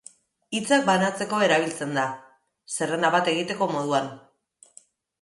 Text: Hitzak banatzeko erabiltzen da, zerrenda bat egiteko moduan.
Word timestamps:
Hitzak 0.59 0.87
banatzeko 0.87 1.41
erabiltzen 1.49 1.95
da, 1.99 2.07
zerrenda 2.79 3.15
bat 3.19 3.33
egiteko 3.37 3.73
moduan. 3.79 4.13